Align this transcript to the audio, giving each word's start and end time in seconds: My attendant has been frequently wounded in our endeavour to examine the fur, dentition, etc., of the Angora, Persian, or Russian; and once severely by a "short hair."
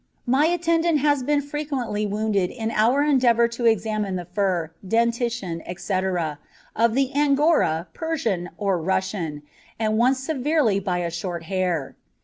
My 0.25 0.47
attendant 0.47 0.97
has 0.97 1.21
been 1.21 1.41
frequently 1.43 2.07
wounded 2.07 2.49
in 2.49 2.71
our 2.71 3.03
endeavour 3.03 3.47
to 3.49 3.67
examine 3.67 4.15
the 4.15 4.25
fur, 4.25 4.71
dentition, 4.83 5.61
etc., 5.67 6.39
of 6.75 6.95
the 6.95 7.13
Angora, 7.13 7.85
Persian, 7.93 8.49
or 8.57 8.81
Russian; 8.81 9.43
and 9.77 9.99
once 9.99 10.17
severely 10.17 10.79
by 10.79 10.97
a 11.05 11.11
"short 11.11 11.43
hair." 11.43 11.95